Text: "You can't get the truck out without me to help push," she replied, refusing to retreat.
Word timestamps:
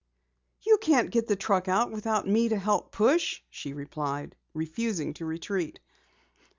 "You 0.65 0.79
can't 0.79 1.11
get 1.11 1.27
the 1.27 1.35
truck 1.35 1.67
out 1.67 1.91
without 1.91 2.27
me 2.27 2.49
to 2.49 2.57
help 2.57 2.91
push," 2.91 3.43
she 3.51 3.71
replied, 3.73 4.35
refusing 4.51 5.13
to 5.13 5.25
retreat. 5.27 5.79